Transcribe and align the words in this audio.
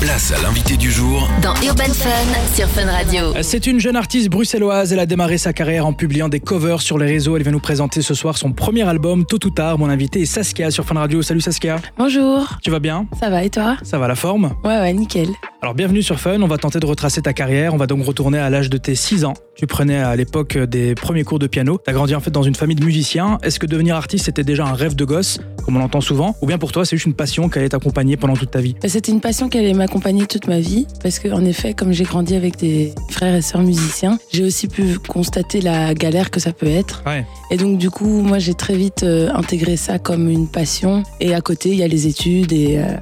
Place 0.00 0.32
à 0.32 0.40
l'invité 0.40 0.76
du 0.76 0.92
jour 0.92 1.28
dans 1.42 1.54
Urban 1.66 1.92
Fun 1.92 2.54
sur 2.54 2.68
Fun 2.68 2.86
Radio. 2.88 3.34
C'est 3.42 3.66
une 3.66 3.80
jeune 3.80 3.96
artiste 3.96 4.28
bruxelloise. 4.28 4.92
Elle 4.92 5.00
a 5.00 5.06
démarré 5.06 5.36
sa 5.36 5.52
carrière 5.52 5.84
en 5.84 5.92
publiant 5.92 6.28
des 6.28 6.38
covers 6.38 6.80
sur 6.80 6.96
les 6.96 7.06
réseaux. 7.06 7.36
Elle 7.36 7.42
vient 7.42 7.50
nous 7.50 7.58
présenter 7.58 8.02
ce 8.02 8.14
soir 8.14 8.38
son 8.38 8.52
premier 8.52 8.82
album, 8.88 9.26
Tôt 9.26 9.44
ou 9.44 9.50
tard. 9.50 9.78
Mon 9.78 9.88
invité 9.88 10.20
est 10.20 10.26
Saskia 10.26 10.70
sur 10.70 10.84
Fun 10.84 10.94
Radio. 10.94 11.22
Salut 11.22 11.40
Saskia. 11.40 11.80
Bonjour. 11.98 12.56
Tu 12.62 12.70
vas 12.70 12.78
bien? 12.78 13.08
Ça 13.18 13.30
va 13.30 13.42
et 13.42 13.50
toi? 13.50 13.76
Ça 13.82 13.98
va 13.98 14.06
la 14.06 14.14
forme? 14.14 14.54
Ouais, 14.62 14.78
ouais, 14.78 14.92
nickel. 14.92 15.30
Alors 15.64 15.76
bienvenue 15.76 16.02
sur 16.02 16.18
Fun. 16.18 16.42
On 16.42 16.48
va 16.48 16.58
tenter 16.58 16.80
de 16.80 16.86
retracer 16.86 17.22
ta 17.22 17.32
carrière. 17.32 17.72
On 17.72 17.76
va 17.76 17.86
donc 17.86 18.04
retourner 18.04 18.36
à 18.36 18.50
l'âge 18.50 18.68
de 18.68 18.78
tes 18.78 18.96
6 18.96 19.24
ans. 19.24 19.34
Tu 19.54 19.68
prenais 19.68 19.98
à 19.98 20.16
l'époque 20.16 20.58
des 20.58 20.96
premiers 20.96 21.22
cours 21.22 21.38
de 21.38 21.46
piano. 21.46 21.78
Tu 21.84 21.88
as 21.88 21.92
grandi 21.92 22.16
en 22.16 22.20
fait 22.20 22.32
dans 22.32 22.42
une 22.42 22.56
famille 22.56 22.74
de 22.74 22.84
musiciens. 22.84 23.38
Est-ce 23.44 23.60
que 23.60 23.66
devenir 23.66 23.94
artiste 23.94 24.24
c'était 24.24 24.42
déjà 24.42 24.66
un 24.66 24.72
rêve 24.72 24.96
de 24.96 25.04
gosse, 25.04 25.38
comme 25.64 25.76
on 25.76 25.78
l'entend 25.78 26.00
souvent? 26.00 26.34
Ou 26.42 26.46
bien 26.46 26.58
pour 26.58 26.72
toi 26.72 26.84
c'est 26.84 26.96
juste 26.96 27.06
une 27.06 27.14
passion 27.14 27.48
qui 27.48 27.60
allait 27.60 27.68
t'accompagner 27.68 28.16
pendant 28.16 28.34
toute 28.34 28.50
ta 28.50 28.60
vie? 28.60 28.74
Bah, 28.82 28.88
C'était 28.88 29.12
une 29.12 29.20
passion 29.20 29.48
qui 29.48 29.56
allait 29.56 29.72
m'accompagner 29.72 30.26
toute 30.26 30.48
ma 30.48 30.58
vie 30.58 30.88
parce 31.00 31.20
que 31.20 31.28
en 31.28 31.44
effet, 31.44 31.74
comme 31.74 31.92
j'ai 31.92 32.02
grandi 32.02 32.34
avec 32.34 32.56
des 32.56 32.92
frères 33.08 33.36
et 33.36 33.42
sœurs 33.42 33.62
musiciens, 33.62 34.18
j'ai 34.32 34.42
aussi 34.42 34.66
pu 34.66 34.98
constater 34.98 35.60
la 35.60 35.94
galère 35.94 36.32
que 36.32 36.40
ça 36.40 36.52
peut 36.52 36.66
être. 36.66 37.04
Ouais. 37.06 37.24
Et 37.52 37.56
donc 37.56 37.78
du 37.78 37.88
coup, 37.88 38.22
moi 38.22 38.40
j'ai 38.40 38.54
très 38.54 38.74
vite 38.74 39.04
euh, 39.04 39.30
intégré 39.32 39.76
ça 39.76 40.00
comme 40.00 40.28
une 40.28 40.48
passion. 40.48 41.04
Et 41.20 41.36
à 41.36 41.40
côté, 41.40 41.68
il 41.68 41.76
y 41.76 41.84
a 41.84 41.88
les 41.88 42.08
études 42.08 42.52
et 42.52 42.78
euh, 42.78 42.96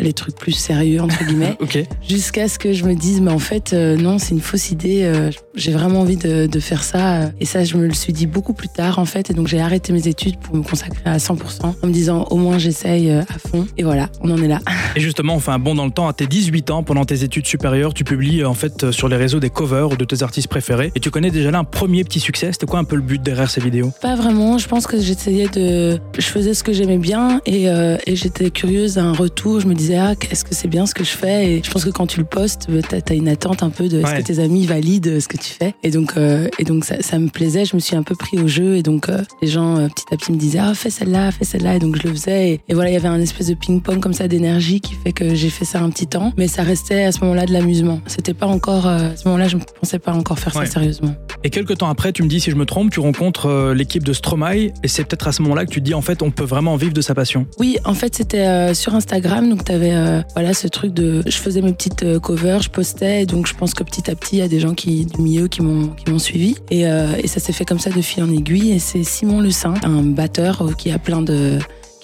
les 0.00 0.12
trucs 0.12 0.36
plus 0.36 0.52
sérieux 0.52 1.00
entre 1.00 1.24
guillemets. 1.24 1.56
Jusqu'à 2.08 2.48
ce 2.48 2.58
que 2.58 2.72
je 2.72 2.84
me 2.84 2.94
dise, 2.94 3.20
mais 3.20 3.30
en 3.30 3.38
fait, 3.38 3.72
euh, 3.72 3.96
non, 3.96 4.18
c'est 4.18 4.30
une 4.30 4.40
fausse 4.40 4.70
idée. 4.70 5.02
euh, 5.04 5.30
j'ai 5.54 5.72
vraiment 5.72 6.00
envie 6.00 6.16
de, 6.16 6.46
de 6.46 6.60
faire 6.60 6.82
ça. 6.82 7.22
euh, 7.22 7.26
Et 7.40 7.44
ça, 7.44 7.64
je 7.64 7.76
me 7.76 7.86
le 7.86 7.94
suis 7.94 8.12
dit 8.12 8.26
beaucoup 8.26 8.52
plus 8.52 8.68
tard, 8.68 8.98
en 8.98 9.04
fait. 9.04 9.30
Et 9.30 9.34
donc, 9.34 9.48
j'ai 9.48 9.60
arrêté 9.60 9.92
mes 9.92 10.06
études 10.08 10.38
pour 10.38 10.54
me 10.56 10.62
consacrer 10.62 11.00
à 11.04 11.18
100%, 11.18 11.74
en 11.82 11.86
me 11.86 11.92
disant, 11.92 12.26
au 12.30 12.36
moins, 12.36 12.58
j'essaye 12.58 13.10
euh, 13.10 13.22
à 13.22 13.38
fond. 13.38 13.66
Et 13.76 13.82
voilà, 13.82 14.08
on 14.22 14.30
en 14.30 14.36
est 14.42 14.48
là. 14.48 14.60
Et 14.96 15.00
justement, 15.00 15.34
on 15.34 15.40
fait 15.40 15.50
un 15.50 15.58
bond 15.58 15.74
dans 15.74 15.84
le 15.86 15.90
temps. 15.92 16.08
À 16.08 16.12
tes 16.12 16.26
18 16.26 16.70
ans, 16.70 16.82
pendant 16.82 17.04
tes 17.04 17.22
études 17.24 17.46
supérieures, 17.46 17.94
tu 17.94 18.04
publies 18.04 18.42
euh, 18.42 18.48
en 18.48 18.54
fait 18.54 18.84
euh, 18.84 18.92
sur 18.92 19.08
les 19.08 19.16
réseaux 19.16 19.40
des 19.40 19.50
covers 19.50 19.96
de 19.96 20.04
tes 20.04 20.22
artistes 20.22 20.48
préférés. 20.48 20.92
Et 20.94 21.00
tu 21.00 21.10
connais 21.10 21.30
déjà 21.30 21.50
là 21.50 21.58
un 21.58 21.64
premier 21.64 22.04
petit 22.04 22.20
succès. 22.20 22.52
C'était 22.52 22.66
quoi 22.66 22.78
un 22.78 22.84
peu 22.84 22.96
le 22.96 23.02
but 23.02 23.22
derrière 23.22 23.50
ces 23.50 23.60
vidéos? 23.60 23.92
Pas 24.00 24.16
vraiment. 24.16 24.58
Je 24.58 24.66
pense 24.68 24.86
que 24.86 25.00
j'essayais 25.00 25.48
de. 25.48 25.98
Je 26.18 26.26
faisais 26.26 26.54
ce 26.54 26.62
que 26.64 26.72
j'aimais 26.72 26.98
bien 26.98 27.40
et, 27.46 27.68
euh, 27.68 27.96
et 28.06 28.16
j'étais 28.16 28.50
curieuse 28.50 28.94
d'un 28.94 29.12
retour. 29.12 29.60
Je 29.60 29.66
me 29.66 29.74
disais, 29.80 29.96
ah, 29.96 30.14
est-ce 30.30 30.44
que 30.44 30.54
c'est 30.54 30.68
bien 30.68 30.86
ce 30.86 30.94
que 30.94 31.04
je 31.04 31.10
fais? 31.10 31.50
Et 31.52 31.62
je 31.64 31.70
pense 31.70 31.84
que 31.84 31.90
quand 31.90 32.06
tu 32.06 32.18
le 32.20 32.24
postes, 32.26 32.66
euh, 32.70 32.80
t'as 32.88 32.98
as 33.10 33.14
une 33.14 33.28
attente 33.28 33.62
un 33.62 33.70
peu 33.70 33.88
de 33.88 33.98
est-ce 34.00 34.06
Ouais. 34.12 34.18
que 34.22 34.26
tes 34.26 34.38
amis 34.38 34.66
valident 34.66 35.20
ce 35.20 35.28
que 35.28 35.36
tu 35.36 35.50
fais? 35.52 35.74
Et 35.82 35.90
donc, 35.90 36.12
euh, 36.16 36.48
et 36.58 36.64
donc 36.64 36.84
ça, 36.84 37.00
ça 37.00 37.18
me 37.18 37.28
plaisait. 37.28 37.64
Je 37.64 37.74
me 37.76 37.80
suis 37.80 37.96
un 37.96 38.02
peu 38.02 38.14
pris 38.14 38.38
au 38.38 38.46
jeu 38.48 38.76
et 38.76 38.82
donc 38.82 39.08
euh, 39.08 39.22
les 39.42 39.48
gens 39.48 39.76
euh, 39.78 39.88
petit 39.88 40.04
à 40.12 40.16
petit 40.16 40.32
me 40.32 40.36
disaient, 40.36 40.58
ah, 40.60 40.74
fais 40.74 40.90
celle-là, 40.90 41.32
fais 41.32 41.44
celle-là. 41.44 41.76
Et 41.76 41.78
donc 41.78 41.96
je 41.96 42.06
le 42.06 42.14
faisais. 42.14 42.50
Et, 42.50 42.60
et 42.68 42.74
voilà, 42.74 42.90
il 42.90 42.94
y 42.94 42.96
avait 42.96 43.08
un 43.08 43.20
espèce 43.20 43.48
de 43.48 43.54
ping-pong 43.54 44.00
comme 44.00 44.12
ça 44.14 44.28
d'énergie 44.28 44.80
qui 44.80 44.94
fait 44.94 45.12
que 45.12 45.34
j'ai 45.34 45.50
fait 45.50 45.64
ça 45.64 45.80
un 45.80 45.90
petit 45.90 46.06
temps. 46.06 46.32
Mais 46.36 46.46
ça 46.48 46.62
restait 46.62 47.04
à 47.04 47.12
ce 47.12 47.20
moment-là 47.20 47.46
de 47.46 47.52
l'amusement. 47.52 48.00
C'était 48.06 48.34
pas 48.34 48.46
encore. 48.46 48.86
euh, 48.86 49.12
à 49.12 49.16
ce 49.16 49.26
moment-là, 49.28 49.48
je 49.48 49.56
ne 49.56 49.62
pensais 49.80 49.98
pas 49.98 50.12
encore 50.12 50.38
faire 50.38 50.54
Ouais. 50.56 50.66
ça 50.66 50.72
sérieusement. 50.72 51.14
Et 51.44 51.50
quelques 51.50 51.78
temps 51.78 51.88
après, 51.88 52.12
tu 52.12 52.22
me 52.22 52.28
dis 52.28 52.40
si 52.40 52.50
je 52.50 52.56
me 52.56 52.66
trompe, 52.66 52.90
tu 52.90 53.00
rencontres 53.00 53.46
euh, 53.46 53.74
l'équipe 53.74 54.04
de 54.04 54.12
Stromae. 54.12 54.70
Et 54.82 54.88
c'est 54.88 55.04
peut-être 55.04 55.28
à 55.28 55.32
ce 55.32 55.42
moment-là 55.42 55.64
que 55.64 55.70
tu 55.70 55.80
te 55.80 55.84
dis 55.84 55.94
en 55.94 56.02
fait 56.02 56.22
on 56.22 56.30
peut 56.30 56.44
vraiment 56.44 56.76
vivre 56.76 56.92
de 56.92 57.00
sa 57.00 57.14
passion. 57.14 57.46
Oui, 57.58 57.78
en 57.84 57.94
fait, 57.94 58.14
c'était 58.14 58.40
euh, 58.46 58.74
sur 58.74 58.94
Instagram. 58.94 59.48
Donc, 59.48 59.59
tu 59.64 59.72
avais 59.72 59.94
voilà, 60.34 60.54
ce 60.54 60.68
truc 60.68 60.94
de. 60.94 61.22
Je 61.26 61.36
faisais 61.36 61.60
mes 61.60 61.72
petites 61.72 62.02
euh, 62.02 62.20
covers, 62.20 62.62
je 62.62 62.70
postais. 62.70 63.22
Et 63.22 63.26
donc, 63.26 63.46
je 63.46 63.54
pense 63.54 63.74
que 63.74 63.82
petit 63.82 64.10
à 64.10 64.14
petit, 64.14 64.36
il 64.36 64.38
y 64.38 64.42
a 64.42 64.48
des 64.48 64.60
gens 64.60 64.74
qui, 64.74 65.06
du 65.06 65.20
milieu 65.20 65.48
qui 65.48 65.62
m'ont 65.62 66.18
suivi. 66.18 66.56
Et, 66.70 66.86
euh, 66.86 67.14
et 67.18 67.26
ça 67.26 67.40
s'est 67.40 67.52
fait 67.52 67.64
comme 67.64 67.78
ça 67.78 67.90
de 67.90 68.00
fil 68.00 68.22
en 68.22 68.30
aiguille. 68.30 68.72
Et 68.72 68.78
c'est 68.78 69.02
Simon 69.02 69.48
Saint, 69.50 69.74
un 69.82 70.02
batteur 70.02 70.62
euh, 70.62 70.72
qui 70.72 70.90
a 70.90 70.98
plein 70.98 71.22
de. 71.22 71.58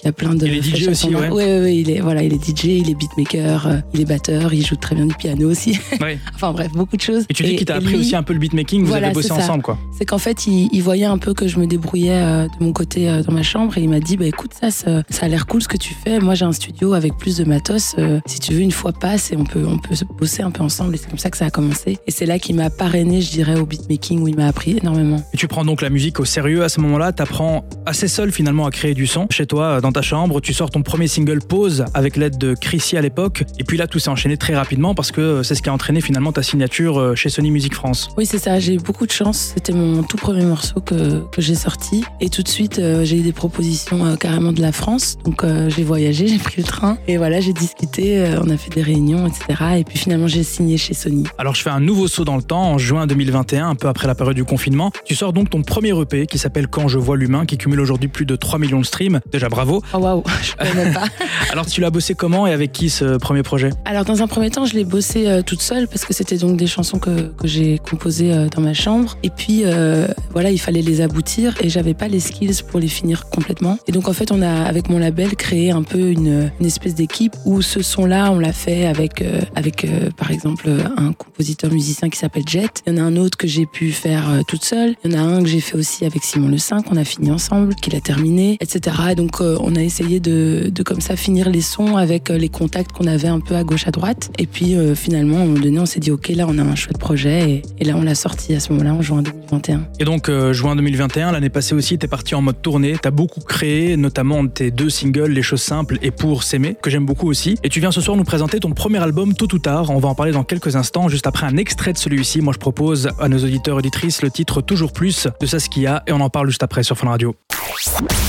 Qui 0.06 0.10
a 0.10 0.12
plein 0.12 0.34
de 0.34 0.46
Il 0.46 0.54
est 0.54 0.62
DJ 0.62 0.88
aussi, 0.88 1.08
ouais. 1.14 1.28
Ouais, 1.30 1.60
ouais, 1.60 1.76
il 1.76 1.90
est, 1.90 1.98
voilà, 2.00 2.22
il 2.22 2.32
est 2.32 2.36
DJ, 2.44 2.64
il 2.66 2.90
est 2.90 2.94
beatmaker, 2.94 3.66
euh, 3.66 3.76
il 3.92 4.00
est 4.02 4.04
batteur, 4.04 4.54
il 4.54 4.64
joue 4.64 4.76
très 4.76 4.94
bien 4.94 5.06
du 5.06 5.14
piano 5.14 5.50
aussi. 5.50 5.78
Ouais. 6.00 6.18
enfin, 6.34 6.52
bref, 6.52 6.70
beaucoup 6.72 6.96
de 6.96 7.00
choses. 7.02 7.24
Et 7.28 7.34
tu 7.34 7.42
dis 7.42 7.56
qu'il 7.56 7.64
t'a 7.66 7.76
appris 7.76 7.94
lui, 7.94 7.96
aussi 8.00 8.14
un 8.14 8.22
peu 8.22 8.32
le 8.34 8.38
beatmaking. 8.38 8.82
Vous 8.82 8.88
Voilà, 8.88 9.06
avez 9.06 9.14
bossé 9.14 9.32
ensemble 9.32 9.62
quoi. 9.62 9.78
c'est 9.98 10.04
qu'en 10.04 10.18
fait, 10.18 10.46
il, 10.46 10.68
il 10.72 10.82
voyait 10.82 11.06
un 11.06 11.18
peu 11.18 11.32
que 11.34 11.48
je 11.48 11.58
me 11.58 11.66
débrouillais 11.66 12.12
euh, 12.12 12.44
de 12.46 12.64
mon 12.64 12.72
côté 12.72 13.08
euh, 13.08 13.22
dans 13.22 13.32
ma 13.32 13.42
chambre 13.42 13.76
et 13.78 13.82
il 13.82 13.88
m'a 13.88 13.98
dit 14.00 14.16
bah 14.16 14.26
écoute 14.26 14.52
ça, 14.60 14.70
ça, 14.70 15.02
ça 15.10 15.26
a 15.26 15.28
l'air 15.28 15.46
cool 15.46 15.62
ce 15.62 15.68
que 15.68 15.76
tu 15.78 15.94
fais. 15.94 16.20
Moi 16.20 16.34
j'ai 16.34 16.44
un 16.44 16.52
studio 16.52 16.92
avec 16.92 17.16
plus 17.16 17.36
de 17.38 17.44
matos. 17.44 17.96
si 18.26 18.38
tu 18.40 18.52
veux 18.52 18.60
une 18.60 18.70
fois 18.72 18.92
passe 18.92 19.32
et 19.32 19.36
on 19.36 19.44
peut 19.44 19.64
on 19.66 19.78
peut 19.78 19.94
se 19.94 20.04
bosser 20.04 20.42
un 20.42 20.50
peu 20.50 20.62
ensemble 20.62 20.94
et 20.94 20.98
c'est 20.98 21.08
comme 21.08 21.18
ça 21.18 21.30
que 21.30 21.36
ça 21.38 21.46
a 21.46 21.50
commencé. 21.50 21.98
Et 22.06 22.10
c'est 22.10 22.26
là 22.26 22.38
qu'il 22.38 22.54
m'a 22.56 22.70
parrainé, 22.70 23.20
je 23.22 23.30
dirais, 23.30 23.58
au 23.58 23.66
beatmaking 23.66 24.20
où 24.20 24.28
il 24.28 24.36
m'a 24.36 24.46
appris 24.46 24.76
énormément. 24.78 25.24
Et 25.32 25.36
tu 25.36 25.48
prends 25.48 25.64
donc 25.64 25.82
la 25.82 25.90
musique 25.90 26.20
au 26.20 26.24
sérieux 26.24 26.62
à 26.62 26.68
ce 26.68 26.80
moment-là. 26.82 27.12
T'apprends 27.12 27.64
assez 27.86 28.06
seul 28.08 28.30
finalement 28.30 28.66
à 28.66 28.70
créer 28.70 28.94
du 28.94 29.06
son 29.06 29.26
chez 29.30 29.46
toi, 29.46 29.80
dans 29.80 29.92
ta 29.96 30.02
chambre. 30.02 30.42
Tu 30.42 30.52
sors 30.52 30.70
ton 30.70 30.82
premier 30.82 31.08
single 31.08 31.38
Pause 31.40 31.86
avec 31.94 32.16
l'aide 32.18 32.36
de 32.36 32.52
Chrissy 32.52 32.98
à 32.98 33.00
l'époque. 33.00 33.44
Et 33.58 33.64
puis 33.64 33.78
là, 33.78 33.86
tout 33.86 33.98
s'est 33.98 34.10
enchaîné 34.10 34.36
très 34.36 34.54
rapidement 34.54 34.94
parce 34.94 35.10
que 35.10 35.42
c'est 35.42 35.54
ce 35.54 35.62
qui 35.62 35.70
a 35.70 35.72
entraîné 35.72 36.02
finalement 36.02 36.32
ta 36.32 36.42
signature 36.42 37.00
euh, 37.00 37.14
chez 37.14 37.30
Sony 37.30 37.50
Music 37.50 37.72
France. 37.74 38.10
Oui 38.18 38.26
c'est 38.26 38.36
ça. 38.38 38.58
J'ai 38.58 38.74
eu 38.74 38.78
beaucoup 38.78 39.06
de 39.06 39.10
chance. 39.10 39.52
C'était 39.54 39.72
mon 39.72 40.02
tout 40.02 40.18
premier 40.18 40.44
morceau 40.44 40.80
que 40.82 41.20
que 41.32 41.40
j'ai 41.40 41.54
sorti 41.54 42.04
et 42.20 42.28
tout 42.28 42.42
de 42.42 42.48
suite 42.48 42.78
euh, 42.78 43.06
j'ai 43.06 43.16
eu 43.16 43.22
des 43.22 43.32
propositions 43.32 44.04
euh, 44.04 44.16
carrément 44.16 44.52
de 44.52 44.60
la 44.60 44.70
France. 44.70 45.16
Donc 45.24 45.44
euh, 45.44 45.70
j'ai 45.70 45.82
voyagé, 45.82 46.26
j'ai 46.32 46.38
pris 46.38 46.60
le 46.60 46.64
train 46.66 46.98
et 47.08 47.16
voilà 47.16 47.40
j'ai 47.40 47.54
discuté. 47.54 48.18
euh, 48.18 48.42
on 48.44 48.50
a 48.50 48.58
fait 48.58 48.74
des 48.74 48.82
réunions 48.82 49.26
etc. 49.26 49.78
Et 49.78 49.84
puis 49.84 49.96
finalement 49.96 50.26
j'ai 50.28 50.42
signé 50.42 50.76
chez 50.76 50.92
Sony. 50.92 51.24
Alors 51.38 51.54
je 51.54 51.62
fais 51.62 51.70
un 51.70 51.80
nouveau 51.80 52.06
saut 52.06 52.26
dans 52.26 52.36
le 52.36 52.42
temps 52.42 52.72
en 52.72 52.76
juin 52.76 53.06
2021, 53.06 53.70
un 53.70 53.74
peu 53.74 53.88
après 53.88 54.06
la 54.06 54.14
période 54.14 54.36
du 54.36 54.44
confinement. 54.44 54.92
Tu 55.06 55.14
sors 55.14 55.32
donc 55.32 55.48
ton 55.48 55.62
premier 55.62 55.98
EP 55.98 56.26
qui 56.26 56.36
s'appelle 56.36 56.68
Quand 56.68 56.86
je 56.88 56.98
vois 56.98 57.16
l'humain, 57.16 57.46
qui 57.46 57.56
cumule 57.56 57.80
aujourd'hui 57.80 58.08
plus 58.08 58.26
de 58.26 58.36
3 58.36 58.58
millions 58.58 58.80
de 58.80 58.84
streams. 58.84 59.20
Déjà 59.32 59.48
bravo. 59.48 59.75
Oh 59.92 59.98
waouh, 59.98 60.22
je 60.42 60.54
connais 60.54 60.92
pas. 60.92 61.04
Alors 61.50 61.66
tu 61.66 61.80
l'as 61.80 61.90
bossé 61.90 62.14
comment 62.14 62.46
et 62.46 62.52
avec 62.52 62.72
qui 62.72 62.90
ce 62.90 63.16
premier 63.16 63.42
projet? 63.42 63.70
Alors 63.84 64.04
dans 64.04 64.22
un 64.22 64.26
premier 64.26 64.50
temps, 64.50 64.64
je 64.64 64.74
l'ai 64.74 64.84
bossé 64.84 65.26
euh, 65.26 65.42
toute 65.42 65.62
seule 65.62 65.88
parce 65.88 66.04
que 66.04 66.12
c'était 66.12 66.36
donc 66.36 66.56
des 66.56 66.66
chansons 66.66 66.98
que, 66.98 67.32
que 67.32 67.46
j'ai 67.46 67.78
composées 67.78 68.32
euh, 68.32 68.48
dans 68.48 68.62
ma 68.62 68.74
chambre. 68.74 69.16
Et 69.22 69.30
puis 69.30 69.62
euh, 69.64 70.06
voilà, 70.32 70.50
il 70.50 70.58
fallait 70.58 70.82
les 70.82 71.00
aboutir 71.00 71.54
et 71.60 71.68
j'avais 71.68 71.94
pas 71.94 72.08
les 72.08 72.20
skills 72.20 72.62
pour 72.68 72.80
les 72.80 72.88
finir 72.88 73.28
complètement. 73.30 73.78
Et 73.86 73.92
donc 73.92 74.08
en 74.08 74.12
fait, 74.12 74.32
on 74.32 74.42
a 74.42 74.64
avec 74.64 74.88
mon 74.88 74.98
label 74.98 75.36
créé 75.36 75.70
un 75.70 75.82
peu 75.82 76.10
une, 76.10 76.50
une 76.60 76.66
espèce 76.66 76.94
d'équipe 76.94 77.34
où 77.44 77.62
ce 77.62 77.82
son-là, 77.82 78.30
on 78.32 78.38
l'a 78.38 78.52
fait 78.52 78.86
avec 78.86 79.24
avec 79.54 79.86
par 80.16 80.30
exemple 80.30 80.68
un 80.96 81.12
compositeur 81.12 81.70
musicien 81.70 82.08
qui 82.08 82.18
s'appelle 82.18 82.44
Jet. 82.46 82.82
Il 82.86 82.94
y 82.94 83.00
en 83.00 83.02
a 83.02 83.06
un 83.06 83.16
autre 83.16 83.36
que 83.36 83.46
j'ai 83.46 83.66
pu 83.66 83.92
faire 83.92 84.24
toute 84.46 84.64
seule. 84.64 84.94
Il 85.04 85.12
y 85.12 85.16
en 85.16 85.18
a 85.18 85.22
un 85.22 85.42
que 85.42 85.48
j'ai 85.48 85.60
fait 85.60 85.76
aussi 85.76 86.04
avec 86.04 86.22
Simon 86.22 86.48
Le 86.48 86.58
Saint 86.58 86.82
qu'on 86.82 86.96
a 86.96 87.04
fini 87.04 87.30
ensemble, 87.30 87.74
qu'il 87.76 87.94
a 87.96 88.00
terminé, 88.00 88.56
etc. 88.60 88.96
Et 89.10 89.14
donc 89.14 89.40
on 89.66 89.74
a 89.74 89.82
essayé 89.82 90.20
de, 90.20 90.70
de 90.70 90.82
comme 90.84 91.00
ça 91.00 91.16
finir 91.16 91.50
les 91.50 91.60
sons 91.60 91.96
avec 91.96 92.30
euh, 92.30 92.38
les 92.38 92.48
contacts 92.48 92.92
qu'on 92.92 93.08
avait 93.08 93.28
un 93.28 93.40
peu 93.40 93.56
à 93.56 93.64
gauche 93.64 93.86
à 93.88 93.90
droite. 93.90 94.30
Et 94.38 94.46
puis 94.46 94.76
euh, 94.76 94.94
finalement, 94.94 95.38
à 95.38 95.40
un 95.40 95.46
moment 95.46 95.58
donné, 95.58 95.80
on 95.80 95.86
s'est 95.86 95.98
dit 95.98 96.12
ok, 96.12 96.28
là 96.28 96.46
on 96.48 96.56
a 96.58 96.62
un 96.62 96.76
chouette 96.76 96.98
projet 96.98 97.50
et, 97.50 97.62
et 97.80 97.84
là 97.84 97.94
on 97.96 98.02
l'a 98.02 98.14
sorti 98.14 98.54
à 98.54 98.60
ce 98.60 98.72
moment-là 98.72 98.94
en 98.94 99.02
juin 99.02 99.22
2021. 99.22 99.88
Et 99.98 100.04
donc, 100.04 100.28
euh, 100.28 100.52
juin 100.52 100.76
2021, 100.76 101.32
l'année 101.32 101.48
passée 101.48 101.74
aussi, 101.74 101.98
t'es 101.98 102.06
parti 102.06 102.36
en 102.36 102.42
mode 102.42 102.62
tournée. 102.62 102.96
T'as 103.00 103.10
beaucoup 103.10 103.40
créé, 103.40 103.96
notamment 103.96 104.46
tes 104.46 104.70
deux 104.70 104.88
singles, 104.88 105.32
Les 105.32 105.42
choses 105.42 105.62
simples 105.62 105.98
et 106.00 106.12
Pour 106.12 106.44
s'aimer, 106.44 106.76
que 106.80 106.88
j'aime 106.88 107.04
beaucoup 107.04 107.28
aussi. 107.28 107.56
Et 107.64 107.68
tu 107.68 107.80
viens 107.80 107.90
ce 107.90 108.00
soir 108.00 108.16
nous 108.16 108.24
présenter 108.24 108.60
ton 108.60 108.70
premier 108.70 108.98
album, 108.98 109.34
Tôt 109.34 109.52
ou 109.52 109.58
tard. 109.58 109.90
On 109.90 109.98
va 109.98 110.08
en 110.08 110.14
parler 110.14 110.32
dans 110.32 110.44
quelques 110.44 110.76
instants. 110.76 111.08
Juste 111.08 111.26
après 111.26 111.46
un 111.46 111.56
extrait 111.56 111.92
de 111.92 111.98
celui-ci, 111.98 112.40
moi 112.40 112.52
je 112.52 112.58
propose 112.58 113.08
à 113.18 113.28
nos 113.28 113.38
auditeurs 113.38 113.76
et 113.76 113.78
auditrices 113.78 114.22
le 114.22 114.30
titre 114.30 114.60
Toujours 114.60 114.92
plus 114.92 115.26
de 115.40 115.46
Saskia. 115.46 116.04
Et 116.06 116.12
on 116.12 116.20
en 116.20 116.30
parle 116.30 116.48
juste 116.48 116.62
après 116.62 116.84
sur 116.84 116.96
Fun 116.96 117.08
Radio. 117.08 117.34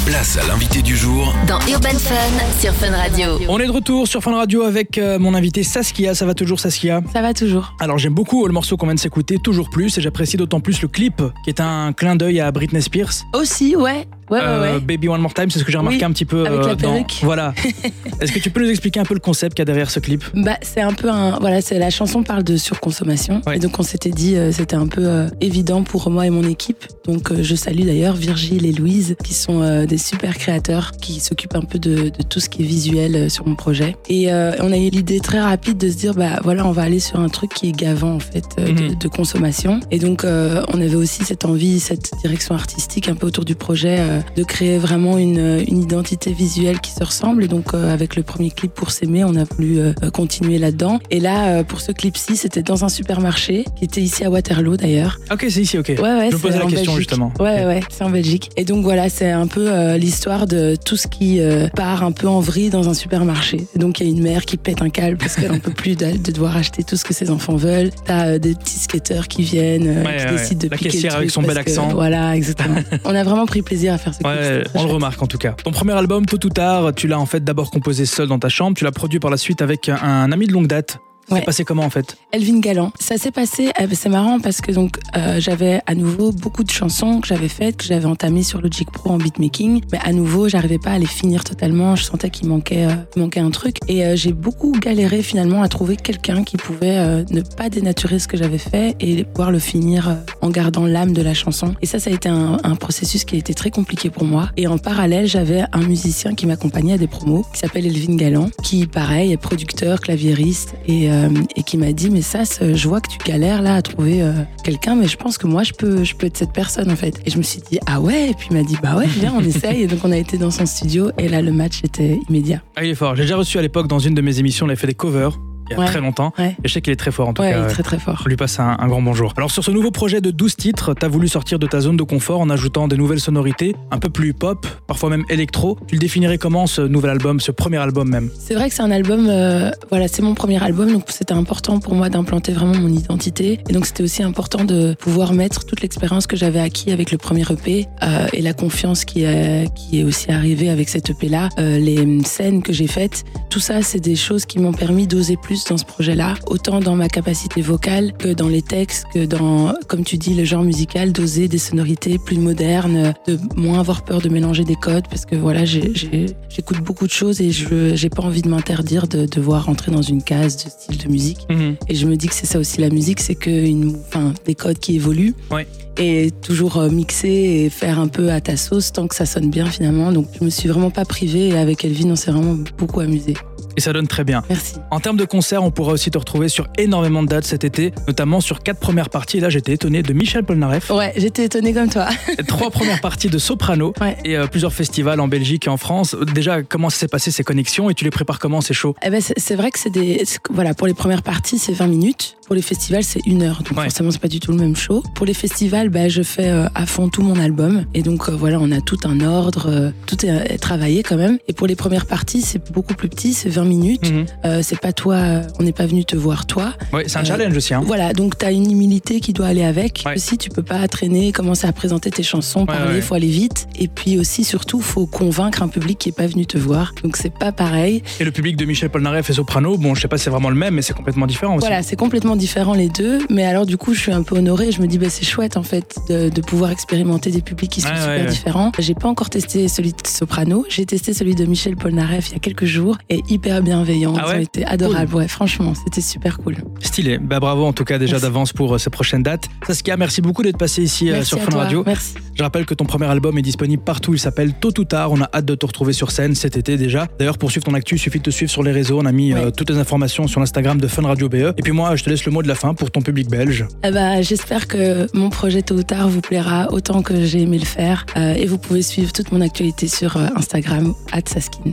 Place 0.05 0.37
à 0.37 0.47
l'invité 0.47 0.81
du 0.81 0.97
jour 0.97 1.26
Dans 1.47 1.59
Urban 1.71 1.97
Fun 1.97 2.59
sur 2.59 2.73
Fun 2.73 2.91
Radio. 2.91 3.39
On 3.47 3.59
est 3.59 3.67
de 3.67 3.71
retour 3.71 4.07
sur 4.07 4.21
Fun 4.21 4.35
Radio 4.35 4.63
avec 4.63 4.97
euh, 4.97 5.19
mon 5.19 5.33
invité 5.33 5.63
Saskia. 5.63 6.15
Ça 6.15 6.25
va 6.25 6.33
toujours, 6.33 6.59
Saskia? 6.59 7.01
Ça 7.13 7.21
va 7.21 7.33
toujours. 7.33 7.73
Alors 7.79 7.97
j'aime 7.97 8.13
beaucoup 8.13 8.45
le 8.47 8.53
morceau 8.53 8.77
qu'on 8.77 8.85
vient 8.87 8.95
de 8.95 8.99
s'écouter, 8.99 9.37
toujours 9.37 9.69
plus, 9.69 9.97
et 9.97 10.01
j'apprécie 10.01 10.37
d'autant 10.37 10.59
plus 10.59 10.81
le 10.81 10.87
clip, 10.87 11.21
qui 11.43 11.49
est 11.49 11.61
un 11.61 11.93
clin 11.93 12.15
d'œil 12.15 12.39
à 12.39 12.51
Britney 12.51 12.81
Spears. 12.81 13.13
Aussi, 13.33 13.75
ouais. 13.75 14.07
Ouais, 14.29 14.39
ouais, 14.39 14.43
Euh, 14.45 14.73
ouais. 14.75 14.79
Baby 14.81 15.07
One 15.07 15.21
More 15.21 15.33
Time, 15.33 15.49
c'est 15.49 15.59
ce 15.59 15.63
que 15.63 15.71
j'ai 15.71 15.77
remarqué 15.77 15.99
Oui, 15.99 16.03
un 16.03 16.11
petit 16.11 16.25
peu. 16.25 16.45
avec 16.45 16.59
la 16.65 16.75
dans- 16.75 16.75
perruque. 16.75 17.19
Voilà. 17.23 17.53
Est-ce 18.21 18.31
que 18.31 18.39
tu 18.39 18.49
peux 18.49 18.61
nous 18.61 18.69
expliquer 18.69 18.99
un 18.99 19.05
peu 19.05 19.13
le 19.13 19.19
concept 19.19 19.53
qu'il 19.55 19.61
y 19.61 19.63
a 19.63 19.65
derrière 19.65 19.89
ce 19.89 19.99
clip? 19.99 20.23
Bah, 20.33 20.57
c'est 20.61 20.81
un 20.81 20.93
peu 20.93 21.09
un. 21.09 21.37
Voilà, 21.39 21.61
c'est 21.61 21.79
la 21.79 21.89
chanson 21.89 22.23
parle 22.23 22.43
de 22.43 22.57
surconsommation. 22.57 23.41
Ouais. 23.47 23.57
Et 23.57 23.59
donc, 23.59 23.79
on 23.79 23.83
s'était 23.83 24.09
dit, 24.09 24.35
euh, 24.35 24.51
c'était 24.51 24.75
un 24.75 24.87
peu 24.87 25.05
euh, 25.05 25.27
évident 25.39 25.83
pour 25.83 26.09
moi 26.09 26.25
et 26.25 26.29
mon 26.29 26.43
équipe. 26.43 26.85
Donc, 27.05 27.31
euh, 27.31 27.37
je 27.41 27.55
salue 27.55 27.83
d'ailleurs 27.83 28.15
Virgile 28.15 28.65
et 28.65 28.71
Louise, 28.73 29.15
qui 29.23 29.33
sont 29.33 29.61
euh, 29.61 29.85
des 29.85 29.97
super 29.97 30.37
créateurs, 30.37 30.91
qui 31.01 31.19
s'occupent 31.19 31.55
un 31.55 31.61
peu 31.61 31.79
de, 31.79 32.09
de 32.09 32.23
tout 32.27 32.39
ce 32.39 32.49
qui 32.49 32.63
est 32.63 32.65
visuel 32.65 33.15
euh, 33.15 33.29
sur 33.29 33.47
mon 33.47 33.55
projet. 33.55 33.95
Et 34.09 34.31
euh, 34.33 34.51
on 34.59 34.71
a 34.71 34.77
eu 34.77 34.89
l'idée 34.89 35.19
très 35.19 35.39
rapide 35.39 35.77
de 35.77 35.89
se 35.89 35.95
dire, 35.95 36.13
bah 36.15 36.39
voilà, 36.43 36.65
on 36.65 36.71
va 36.71 36.81
aller 36.83 36.99
sur 36.99 37.19
un 37.19 37.29
truc 37.29 37.53
qui 37.53 37.69
est 37.69 37.71
gavant, 37.71 38.15
en 38.15 38.19
fait, 38.19 38.43
euh, 38.59 38.65
de, 38.67 38.83
Mhm. 38.87 38.95
de 38.95 39.07
consommation. 39.07 39.79
Et 39.91 39.99
donc, 39.99 40.23
euh, 40.25 40.63
on 40.73 40.81
avait 40.81 40.95
aussi 40.95 41.23
cette 41.23 41.45
envie, 41.45 41.79
cette 41.79 42.11
direction 42.21 42.55
artistique 42.55 43.07
un 43.07 43.15
peu 43.15 43.27
autour 43.27 43.45
du 43.45 43.55
projet, 43.55 43.97
euh, 43.99 44.03
euh, 44.16 44.16
de 44.35 44.43
créer 44.43 44.77
vraiment 44.77 45.17
une, 45.17 45.63
une 45.67 45.81
identité 45.81 46.31
visuelle 46.33 46.79
qui 46.79 46.91
se 46.91 47.03
ressemble. 47.03 47.43
Et 47.43 47.47
donc, 47.47 47.73
euh, 47.73 47.93
avec 47.93 48.15
le 48.15 48.23
premier 48.23 48.51
clip 48.51 48.73
pour 48.73 48.91
s'aimer, 48.91 49.23
on 49.23 49.35
a 49.35 49.43
voulu 49.43 49.79
euh, 49.79 49.93
continuer 50.13 50.57
là-dedans. 50.57 50.99
Et 51.11 51.19
là, 51.19 51.47
euh, 51.49 51.63
pour 51.63 51.81
ce 51.81 51.91
clip-ci, 51.91 52.35
c'était 52.37 52.63
dans 52.63 52.83
un 52.85 52.89
supermarché 52.89 53.65
qui 53.77 53.85
était 53.85 54.01
ici 54.01 54.23
à 54.23 54.29
Waterloo 54.29 54.77
d'ailleurs. 54.77 55.19
Ok, 55.31 55.45
c'est 55.49 55.61
ici, 55.61 55.77
ok. 55.77 55.89
Ouais, 55.89 56.01
ouais, 56.01 56.27
Je 56.31 56.35
me 56.35 56.41
posais 56.41 56.57
la 56.59 56.65
question 56.65 56.75
Belgique. 56.93 56.97
justement. 56.97 57.33
Ouais, 57.39 57.65
ouais, 57.65 57.79
c'est 57.89 58.03
en 58.03 58.09
Belgique. 58.09 58.49
Et 58.57 58.63
donc 58.65 58.83
voilà, 58.83 59.09
c'est 59.09 59.31
un 59.31 59.47
peu 59.47 59.71
euh, 59.71 59.97
l'histoire 59.97 60.47
de 60.47 60.75
tout 60.75 60.97
ce 60.97 61.07
qui 61.07 61.39
euh, 61.39 61.67
part 61.69 62.03
un 62.03 62.11
peu 62.11 62.27
en 62.27 62.39
vrille 62.39 62.69
dans 62.69 62.89
un 62.89 62.93
supermarché. 62.93 63.67
Et 63.75 63.79
donc 63.79 63.99
il 63.99 64.07
y 64.07 64.09
a 64.09 64.11
une 64.11 64.21
mère 64.23 64.45
qui 64.45 64.57
pète 64.57 64.81
un 64.81 64.89
câble 64.89 65.17
parce 65.17 65.35
qu'elle 65.35 65.51
en 65.51 65.59
peut 65.59 65.71
plus 65.73 65.95
de, 65.95 66.17
de 66.17 66.31
devoir 66.31 66.55
acheter 66.57 66.83
tout 66.83 66.95
ce 66.97 67.03
que 67.05 67.13
ses 67.13 67.29
enfants 67.29 67.55
veulent. 67.55 67.89
T'as 68.05 68.27
euh, 68.27 68.39
des 68.39 68.53
petits 68.55 68.79
skateurs 68.79 69.27
qui 69.27 69.43
viennent, 69.43 69.87
euh, 69.87 70.03
Ouais, 70.03 70.17
qui 70.17 70.25
ouais, 70.25 70.31
décident 70.31 70.59
de 70.65 70.69
la 70.69 70.77
piquer 70.77 70.89
le 70.89 70.91
caissière 70.93 71.15
avec 71.15 71.29
truc 71.29 71.33
son 71.33 71.41
bel 71.47 71.55
parce 71.55 71.65
que- 71.65 71.71
accent. 71.71 71.87
Voilà, 71.89 72.35
exactement. 72.35 72.79
on 73.05 73.15
a 73.15 73.23
vraiment 73.23 73.45
pris 73.45 73.61
plaisir 73.61 73.93
à 73.93 73.97
faire 73.97 74.06
ce. 74.13 74.23
Ouais, 74.23 74.63
on 74.73 74.85
le 74.85 74.91
remarque 74.91 75.21
en 75.21 75.27
tout 75.27 75.37
cas. 75.37 75.53
Ton 75.63 75.71
premier 75.71 75.93
album, 75.93 76.25
Tôt 76.25 76.43
ou 76.45 76.49
Tard, 76.49 76.93
tu 76.95 77.07
l'as 77.07 77.19
en 77.19 77.25
fait 77.25 77.43
d'abord 77.43 77.71
composé 77.71 78.05
seul 78.05 78.27
dans 78.27 78.39
ta 78.39 78.49
chambre, 78.49 78.77
tu 78.77 78.83
l'as 78.83 78.91
produit 78.91 79.19
par 79.19 79.31
la 79.31 79.37
suite 79.37 79.61
avec 79.61 79.89
un 79.89 80.31
ami 80.31 80.47
de 80.47 80.53
longue 80.53 80.67
date. 80.67 80.99
C'est 81.27 81.33
Ouais. 81.35 81.41
passé 81.41 81.65
comment 81.65 81.83
en 81.83 81.89
fait 81.89 82.15
Elvin 82.31 82.59
Galland. 82.59 82.91
Ça 82.99 83.17
s'est 83.17 83.31
passé, 83.31 83.71
euh, 83.81 83.87
c'est 83.91 84.07
marrant 84.09 84.39
parce 84.39 84.61
que 84.61 84.71
donc 84.71 84.97
euh, 85.15 85.39
j'avais 85.39 85.81
à 85.85 85.93
nouveau 85.93 86.31
beaucoup 86.31 86.63
de 86.63 86.69
chansons 86.71 87.19
que 87.19 87.27
j'avais 87.27 87.49
faites, 87.49 87.77
que 87.77 87.83
j'avais 87.83 88.05
entamées 88.05 88.43
sur 88.43 88.61
Logic 88.61 88.89
Pro 88.89 89.09
en 89.11 89.17
beatmaking, 89.17 89.81
mais 89.91 89.99
à 90.03 90.13
nouveau 90.13 90.47
j'arrivais 90.47 90.77
pas 90.77 90.91
à 90.91 90.97
les 90.99 91.05
finir 91.05 91.43
totalement. 91.43 91.95
Je 91.97 92.03
sentais 92.03 92.29
qu'il 92.29 92.47
manquait, 92.47 92.85
euh, 92.85 92.95
manquait 93.17 93.41
un 93.41 93.51
truc 93.51 93.77
et 93.89 94.05
euh, 94.05 94.15
j'ai 94.15 94.31
beaucoup 94.31 94.71
galéré 94.71 95.21
finalement 95.21 95.61
à 95.63 95.67
trouver 95.67 95.97
quelqu'un 95.97 96.43
qui 96.43 96.55
pouvait 96.57 96.97
ne 97.29 97.41
pas 97.41 97.69
dénaturer 97.69 98.19
ce 98.19 98.27
que 98.27 98.37
j'avais 98.37 98.57
fait 98.57 98.95
et 98.99 99.23
pouvoir 99.25 99.51
le 99.51 99.59
finir 99.59 100.17
en 100.41 100.49
gardant 100.49 100.85
l'âme 100.85 101.11
de 101.13 101.21
la 101.21 101.33
chanson. 101.33 101.75
Et 101.81 101.85
ça, 101.85 101.99
ça 101.99 102.09
a 102.09 102.13
été 102.13 102.29
un, 102.29 102.57
un 102.63 102.75
processus 102.75 103.25
qui 103.25 103.35
a 103.35 103.37
été 103.37 103.53
très 103.53 103.69
compliqué 103.71 104.09
pour 104.09 104.23
moi. 104.23 104.49
Et 104.57 104.67
en 104.67 104.77
parallèle, 104.77 105.27
j'avais 105.27 105.63
un 105.73 105.81
musicien 105.83 106.35
qui 106.35 106.45
m'accompagnait 106.45 106.93
à 106.93 106.97
des 106.97 107.07
promos, 107.07 107.45
qui 107.53 107.59
s'appelle 107.59 107.85
Elvin 107.85 108.15
Galland, 108.15 108.49
qui 108.63 108.87
pareil 108.87 109.31
est 109.33 109.37
producteur, 109.37 109.99
claviériste 109.99 110.73
et, 110.87 111.09
euh, 111.25 111.29
et 111.55 111.63
qui 111.63 111.77
m'a 111.77 111.91
dit 111.93 112.09
mais 112.09 112.21
ça, 112.21 112.45
c'est- 112.45 112.75
je 112.75 112.87
vois 112.87 113.01
que 113.01 113.09
tu 113.09 113.17
galères 113.25 113.61
là 113.61 113.75
à 113.75 113.81
trouver 113.81 114.21
euh, 114.21 114.31
quelqu'un, 114.63 114.95
mais 114.95 115.07
je 115.07 115.17
pense 115.17 115.37
que 115.37 115.47
moi 115.47 115.63
je 115.63 115.73
peux, 115.73 116.03
je 116.03 116.15
peux 116.15 116.27
être 116.27 116.37
cette 116.37 116.53
personne 116.53 116.91
en 116.91 116.95
fait. 116.95 117.19
Et 117.25 117.31
je 117.31 117.37
me 117.37 117.43
suis 117.43 117.61
dit 117.69 117.79
ah 117.85 117.99
ouais, 117.99 118.29
et 118.29 118.33
puis 118.33 118.49
m'a 118.51 118.63
dit 118.63 118.77
bah 118.81 118.95
ouais, 118.95 119.07
viens 119.07 119.33
on 119.35 119.41
essaye. 119.41 119.81
Et 119.83 119.87
donc 119.87 119.99
on 120.03 120.11
a 120.11 120.17
été 120.17 120.37
dans 120.37 120.51
son 120.51 120.65
studio 120.65 121.11
et 121.17 121.27
là 121.27 121.41
le 121.41 121.51
match 121.51 121.83
était 121.83 122.19
immédiat. 122.29 122.61
Ah, 122.75 122.83
il 122.83 122.91
est 122.91 122.95
fort. 122.95 123.15
J'ai 123.15 123.23
déjà 123.23 123.37
reçu 123.37 123.57
à 123.57 123.61
l'époque 123.61 123.87
dans 123.87 123.99
une 123.99 124.13
de 124.13 124.21
mes 124.21 124.39
émissions, 124.39 124.65
il 124.65 124.69
avait 124.69 124.79
fait 124.79 124.87
des 124.87 124.93
covers 124.93 125.39
il 125.69 125.73
y 125.73 125.75
a 125.75 125.79
Ouais. 125.79 125.85
très 125.87 125.99
longtemps. 126.01 126.33
Ouais. 126.39 126.55
Et 126.63 126.67
je 126.67 126.73
sais 126.73 126.81
qu'il 126.81 126.93
est 126.93 126.97
très 126.97 127.11
fort 127.11 127.27
en 127.29 127.33
tout 127.33 127.41
Ouais, 127.41 127.51
cas. 127.51 127.59
il 127.59 127.63
est 127.65 127.67
très 127.67 127.83
très 127.83 127.99
fort. 127.99 128.21
On 128.25 128.29
lui 128.29 128.35
passe 128.35 128.59
un, 128.59 128.75
un 128.79 128.87
grand 128.87 129.01
bonjour. 129.01 129.33
Alors 129.37 129.51
sur 129.51 129.63
ce 129.63 129.71
nouveau 129.71 129.91
projet 129.91 130.21
de 130.21 130.31
12 130.31 130.55
titres, 130.55 130.93
t'as 130.93 131.07
voulu 131.07 131.27
sortir 131.27 131.59
de 131.59 131.67
ta 131.67 131.81
zone 131.81 131.97
de 131.97 132.03
confort 132.03 132.39
en 132.39 132.49
ajoutant 132.49 132.87
des 132.87 132.97
nouvelles 132.97 133.19
sonorités, 133.19 133.75
un 133.91 133.99
peu 133.99 134.09
plus 134.09 134.33
pop, 134.33 134.65
parfois 134.87 135.09
même 135.09 135.23
électro. 135.29 135.77
Tu 135.87 135.95
le 135.95 135.99
définirais 135.99 136.37
comment 136.37 136.67
ce 136.67 136.81
nouvel 136.81 137.11
album, 137.11 137.39
ce 137.39 137.51
premier 137.51 137.77
album 137.77 138.09
même? 138.09 138.29
C'est 138.39 138.53
vrai 138.55 138.69
que 138.69 138.75
c'est 138.75 138.81
un 138.83 138.91
album, 138.91 139.27
euh, 139.29 139.71
voilà, 139.89 140.07
c'est 140.07 140.21
mon 140.21 140.33
premier 140.35 140.61
album, 140.63 140.91
donc 140.91 141.03
c'était 141.07 141.33
important 141.33 141.79
pour 141.79 141.95
moi 141.95 142.09
d'implanter 142.09 142.51
vraiment 142.53 142.75
mon 142.75 142.89
identité. 142.89 143.59
Et 143.69 143.73
donc 143.73 143.85
c'était 143.85 144.03
aussi 144.03 144.23
important 144.23 144.63
de 144.63 144.93
pouvoir 144.99 145.33
mettre 145.33 145.65
toute 145.65 145.81
l'expérience 145.81 146.27
que 146.27 146.35
j'avais 146.37 146.59
acquis 146.59 146.91
avec 146.91 147.11
le 147.11 147.17
premier 147.17 147.43
EP 147.51 147.85
euh, 148.03 148.27
et 148.33 148.41
la 148.41 148.53
confiance 148.53 149.05
qui 149.05 149.23
est, 149.23 149.71
qui 149.75 149.99
est 149.99 150.03
aussi 150.03 150.31
arrivée 150.31 150.69
avec 150.69 150.89
cet 150.89 151.09
EP-là, 151.09 151.49
euh, 151.59 151.77
les 151.77 152.23
scènes 152.23 152.61
que 152.63 152.73
j'ai 152.73 152.87
faites, 152.87 153.23
tout 153.49 153.59
ça, 153.59 153.81
c'est 153.81 153.99
des 153.99 154.15
choses 154.15 154.45
qui 154.45 154.59
m'ont 154.59 154.73
permis 154.73 155.07
d'oser 155.07 155.37
plus 155.37 155.56
dans 155.65 155.77
ce 155.77 155.85
projet-là, 155.85 156.35
autant 156.47 156.79
dans 156.79 156.95
ma 156.95 157.09
capacité 157.09 157.61
vocale 157.61 158.13
que 158.13 158.29
dans 158.29 158.47
les 158.47 158.61
textes, 158.61 159.05
que 159.13 159.25
dans, 159.25 159.73
comme 159.87 160.03
tu 160.03 160.17
dis, 160.17 160.33
le 160.33 160.43
genre 160.43 160.63
musical, 160.63 161.11
d'oser 161.11 161.47
des 161.47 161.57
sonorités 161.57 162.17
plus 162.17 162.37
modernes, 162.37 163.13
de 163.27 163.39
moins 163.55 163.79
avoir 163.79 164.03
peur 164.03 164.21
de 164.21 164.29
mélanger 164.29 164.63
des 164.63 164.75
codes, 164.75 165.07
parce 165.09 165.25
que 165.25 165.35
voilà, 165.35 165.65
j'écoute 165.65 166.79
beaucoup 166.81 167.07
de 167.07 167.11
choses 167.11 167.41
et 167.41 167.51
je 167.51 167.95
j'ai 167.95 168.09
pas 168.09 168.23
envie 168.23 168.41
de 168.41 168.49
m'interdire 168.49 169.07
de 169.07 169.25
devoir 169.25 169.65
rentrer 169.65 169.91
dans 169.91 170.01
une 170.01 170.21
case 170.21 170.63
de 170.63 170.69
style 170.69 170.97
de 170.97 171.07
musique. 171.09 171.47
Et 171.87 171.95
je 171.95 172.05
me 172.07 172.15
dis 172.15 172.27
que 172.27 172.35
c'est 172.35 172.45
ça 172.45 172.59
aussi 172.59 172.81
la 172.81 172.89
musique, 172.89 173.19
c'est 173.19 173.35
que 173.35 173.49
une, 173.49 173.97
enfin, 174.07 174.33
des 174.45 174.55
codes 174.55 174.79
qui 174.79 174.95
évoluent. 174.95 175.35
Ouais. 175.51 175.67
Et 175.99 176.31
toujours 176.41 176.77
euh, 176.77 176.89
mixer 176.89 177.27
et 177.27 177.69
faire 177.71 177.99
un 177.99 178.07
peu 178.07 178.31
à 178.31 178.39
ta 178.39 178.55
sauce 178.55 178.91
tant 178.91 179.07
que 179.07 179.15
ça 179.15 179.25
sonne 179.25 179.49
bien 179.49 179.65
finalement. 179.65 180.11
Donc 180.11 180.27
je 180.39 180.45
me 180.45 180.49
suis 180.49 180.69
vraiment 180.69 180.91
pas 180.91 181.05
privée 181.05 181.47
et 181.49 181.57
avec 181.57 181.83
Elvin 181.83 182.11
on 182.11 182.15
s'est 182.15 182.31
vraiment 182.31 182.55
beaucoup 182.77 182.99
amusé. 182.99 183.33
Et 183.77 183.79
ça 183.79 183.93
donne 183.93 184.07
très 184.07 184.23
bien. 184.23 184.41
Merci. 184.49 184.73
En 184.89 184.99
termes 184.99 185.17
de 185.17 185.23
concerts, 185.25 185.63
on 185.63 185.69
pourra 185.69 185.93
aussi 185.93 186.09
te 186.09 186.17
retrouver 186.17 186.49
sur 186.49 186.67
énormément 186.79 187.21
de 187.21 187.27
dates 187.27 187.45
cet 187.45 187.63
été, 187.63 187.93
notamment 188.07 188.41
sur 188.41 188.63
quatre 188.63 188.79
premières 188.79 189.09
parties. 189.11 189.37
Et 189.37 189.39
là, 189.39 189.49
j'étais 189.49 189.73
étonné 189.73 190.01
de 190.01 190.13
Michel 190.13 190.43
Polnareff, 190.43 190.89
Ouais, 190.89 191.13
j'étais 191.15 191.45
étonnée 191.45 191.73
comme 191.73 191.87
toi. 191.89 192.07
trois 192.47 192.71
premières 192.71 192.99
parties 193.01 193.29
de 193.29 193.37
Soprano 193.37 193.93
Ouais. 194.01 194.17
et 194.25 194.35
euh, 194.35 194.47
plusieurs 194.47 194.73
festivals 194.73 195.19
en 195.19 195.27
Belgique 195.27 195.67
et 195.67 195.69
en 195.69 195.77
France. 195.77 196.15
Déjà, 196.33 196.63
comment 196.63 196.89
ça 196.89 196.97
s'est 196.97 197.07
passé 197.07 197.29
ces 197.29 197.43
connexions 197.43 197.89
et 197.91 197.93
tu 197.93 198.03
les 198.03 198.09
prépares 198.09 198.39
comment 198.39 198.61
ces 198.61 198.73
shows? 198.73 198.95
Eh 199.05 199.11
ben, 199.11 199.21
c'est 199.21 199.55
vrai 199.55 199.69
que 199.69 199.77
c'est 199.77 199.91
des. 199.91 200.23
Voilà, 200.49 200.73
pour 200.73 200.87
les 200.87 200.95
premières 200.95 201.21
parties, 201.21 201.59
c'est 201.59 201.73
20 201.73 201.85
minutes. 201.87 202.35
Pour 202.47 202.55
les 202.55 202.61
festivals, 202.63 203.03
c'est 203.03 203.19
une 203.27 203.43
heure. 203.43 203.57
Donc 203.61 203.77
Ouais. 203.77 203.83
forcément, 203.83 204.09
c'est 204.09 204.21
pas 204.21 204.27
du 204.27 204.39
tout 204.39 204.51
le 204.51 204.57
même 204.57 204.75
show. 204.75 205.03
Pour 205.13 205.25
les 205.27 205.33
festivals, 205.35 205.89
bah, 205.89 206.07
je 206.09 206.23
fais 206.23 206.49
euh, 206.49 206.65
à 206.73 206.85
fond 206.87 207.09
tout 207.09 207.21
mon 207.21 207.37
album. 207.39 207.85
Et 207.93 208.01
donc, 208.01 208.27
euh, 208.29 208.31
voilà, 208.31 208.57
on 208.59 208.71
a 208.71 208.81
tout 208.81 208.97
un 209.03 209.19
ordre. 209.21 209.91
tout 210.07 210.25
est, 210.25 210.29
est 210.53 210.57
travaillé 210.57 211.03
quand 211.03 211.17
même. 211.17 211.37
Et 211.47 211.53
pour 211.53 211.67
les 211.67 211.75
premières 211.75 212.07
parties, 212.07 212.41
c'est 212.41 212.71
beaucoup 212.71 212.95
plus 212.95 213.09
petit. 213.09 213.33
C'est 213.33 213.49
20 213.49 213.65
minutes. 213.67 214.11
Mhm. 214.11 214.25
Euh, 214.45 214.61
c'est 214.63 214.79
pas 214.79 214.93
toi. 214.93 215.17
on 215.59 215.63
n'est 215.63 215.71
pas 215.71 215.85
venu 215.85 216.05
te 216.05 216.15
voir 216.15 216.45
toi. 216.45 216.73
Ouais, 216.93 217.03
c'est 217.07 217.17
un 217.17 217.21
Euh, 217.21 217.25
challenge 217.25 217.55
aussi. 217.57 217.73
Hein. 217.73 217.81
Voilà, 217.85 218.13
donc 218.13 218.37
tu 218.37 218.45
as 218.45 218.51
une 218.51 218.71
humilité 218.71 219.19
qui 219.19 219.33
doit 219.33 219.47
aller 219.47 219.63
avec. 219.63 220.03
Ouais. 220.05 220.15
Aussi, 220.15 220.37
tu 220.37 220.49
peux 220.49 220.63
pas 220.63 220.87
traîner, 220.87 221.31
commencer 221.31 221.67
à 221.67 221.71
présenter 221.73 222.09
tes 222.11 222.23
chansons, 222.23 222.65
parler, 222.65 222.95
ouais. 222.95 223.01
faut 223.01 223.15
aller 223.15 223.27
vite. 223.27 223.67
Et 223.79 223.87
puis 223.87 224.17
aussi, 224.17 224.43
surtout, 224.43 224.81
faut 224.81 225.05
convaincre 225.05 225.61
un 225.63 225.67
public 225.67 225.97
qui 225.97 226.09
est 226.09 226.13
pas 226.13 226.27
venu 226.27 226.45
te 226.45 226.57
voir. 226.57 226.93
Donc 227.03 227.17
c'est 227.17 227.33
pas 227.33 227.51
pareil. 227.51 228.03
Et 228.19 228.23
le 228.23 228.31
public 228.31 228.55
de 228.57 228.65
Michel 228.65 228.89
Polnareff 228.89 229.29
et 229.29 229.33
Soprano, 229.33 229.77
bon, 229.77 229.95
je 229.95 230.01
sais 230.01 230.07
pas 230.07 230.17
si 230.17 230.25
c'est 230.25 230.29
vraiment 230.29 230.49
le 230.49 230.55
même, 230.55 230.73
mais 230.75 230.81
c'est 230.81 230.93
complètement 230.93 231.27
différent 231.27 231.55
aussi. 231.55 231.67
Voilà, 231.67 231.83
c'est 231.83 231.95
complètement 231.95 232.35
différent 232.35 232.73
les 232.73 232.89
deux. 232.89 233.19
Mais 233.29 233.45
alors, 233.45 233.65
du 233.65 233.77
coup, 233.77 233.93
je 233.93 233.99
suis 233.99 234.11
un 234.11 234.23
peu 234.23 234.35
honorée. 234.37 234.71
Je 234.71 234.81
me 234.81 234.87
dis, 234.87 234.97
bah, 234.97 235.09
c'est 235.09 235.25
chouette, 235.25 235.57
en 235.57 235.63
fait, 235.63 235.95
de, 236.09 236.29
de 236.29 236.41
pouvoir 236.41 236.71
expérimenter 236.71 237.31
des 237.31 237.41
publics 237.41 237.71
qui 237.71 237.81
sont 237.81 237.87
Ouais, 237.89 237.95
super 237.95 238.09
ouais, 238.09 238.21
ouais. 238.23 238.29
différents. 238.29 238.71
J'ai 238.79 238.93
pas 238.95 239.07
encore 239.07 239.29
testé 239.29 239.67
celui 239.67 239.91
de 239.91 239.97
Soprano. 240.07 240.65
J'ai 240.69 240.85
testé 240.85 241.13
celui 241.13 241.35
de 241.35 241.45
Michel 241.45 241.75
Polnareff 241.75 242.29
il 242.29 242.33
y 242.33 242.35
a 242.35 242.39
quelques 242.39 242.65
jours 242.65 242.97
et 243.09 243.21
hyper 243.29 243.56
bienveillant. 243.61 244.13
Ah 244.17 244.23
Ils 244.25 244.29
ouais 244.31 244.37
ont 244.37 244.41
été 244.41 244.65
adorables. 244.65 245.13
Ouais, 245.15 245.27
franchement, 245.27 245.73
c'était 245.75 246.01
super 246.01 246.37
cool. 246.39 246.55
Stylé. 246.79 247.17
Bah, 247.17 247.39
bravo 247.39 247.65
en 247.65 247.73
tout 247.73 247.83
cas 247.83 247.97
déjà 247.97 248.19
d'avance 248.19 248.53
pour 248.53 248.73
euh, 248.75 248.77
ces 248.77 248.89
prochaines 248.89 249.23
dates. 249.23 249.45
Saskia, 249.65 249.97
merci 249.97 250.21
beaucoup 250.21 250.43
d'être 250.43 250.57
passé 250.57 250.81
ici 250.83 251.09
euh, 251.11 251.23
sur 251.23 251.39
Fun. 251.39 251.57
Radio. 251.57 251.83
Merci. 251.85 252.15
Je 252.35 252.43
rappelle 252.43 252.65
que 252.65 252.73
ton 252.73 252.85
premier 252.85 253.07
album 253.07 253.37
est 253.37 253.41
disponible 253.41 253.83
partout. 253.83 254.13
Il 254.13 254.19
s'appelle 254.19 254.53
Tôt 254.53 254.77
ou 254.79 254.83
Tard. 254.83 255.11
On 255.11 255.21
a 255.21 255.29
hâte 255.33 255.45
de 255.45 255.55
te 255.55 255.65
retrouver 255.65 255.93
sur 255.93 256.11
scène 256.11 256.35
cet 256.35 256.57
été 256.57 256.77
déjà. 256.77 257.07
D'ailleurs, 257.19 257.37
pour 257.37 257.51
suivre 257.51 257.65
ton 257.65 257.73
actu, 257.73 257.95
il 257.95 257.99
suffit 257.99 258.19
de 258.19 258.23
te 258.23 258.29
suivre 258.29 258.51
sur 258.51 258.63
les 258.63 258.71
réseaux. 258.71 258.99
On 259.01 259.05
a 259.05 259.11
mis 259.11 259.33
euh, 259.33 259.45
Ouais. 259.45 259.51
toutes 259.51 259.69
les 259.69 259.77
informations 259.77 260.27
sur 260.27 260.39
l'Instagram 260.39 260.79
de 260.79 260.87
Fun 260.87 261.03
Radio 261.03 261.29
BE. 261.29 261.53
Et 261.57 261.61
puis 261.63 261.71
moi, 261.71 261.95
je 261.95 262.03
te 262.03 262.09
laisse 262.09 262.25
le 262.25 262.31
mot 262.31 262.41
de 262.43 262.47
la 262.47 262.55
fin 262.55 262.73
pour 262.73 262.91
ton 262.91 263.01
public 263.01 263.29
belge. 263.29 263.65
Eh 263.83 263.91
ben, 263.91 264.21
J'espère 264.21 264.67
que 264.67 265.07
mon 265.15 265.29
projet 265.29 265.61
tôt 265.61 265.75
ou 265.75 265.83
tard 265.83 266.09
vous 266.09 266.21
plaira 266.21 266.67
autant 266.71 267.01
que 267.01 267.23
j'ai 267.25 267.41
aimé 267.41 267.57
le 267.59 267.65
faire. 267.65 268.05
Euh, 268.17 268.33
et 268.33 268.45
vous 268.45 268.57
pouvez 268.57 268.81
suivre 268.81 269.11
toute 269.13 269.31
mon 269.31 269.41
actualité 269.41 269.87
sur 269.87 270.17
Instagram, 270.17 270.93
Saskin. 271.25 271.71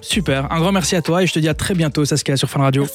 Super. 0.00 0.50
Un 0.52 0.60
grand 0.60 0.72
merci 0.72 0.96
à 0.96 1.02
toi 1.02 1.22
et 1.22 1.26
je 1.26 1.32
te 1.32 1.38
dis 1.38 1.48
à 1.48 1.54
très 1.54 1.74
bientôt, 1.74 2.04
Saskia, 2.04 2.36
sur 2.36 2.48
Fun 2.48 2.60
Radio. 2.60 2.86